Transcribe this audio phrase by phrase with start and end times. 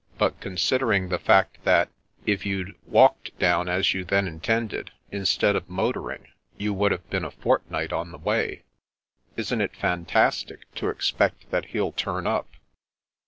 [0.17, 1.91] But considering the fact that,
[2.25, 6.25] if you'd walked down as you then intended, instead of motoring,
[6.57, 8.63] you would have been a fortnight on the way,
[9.37, 12.47] isn't it fantastic to expect that he'll turn up?"